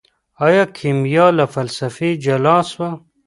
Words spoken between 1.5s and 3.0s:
فلسفې جلا سوه؟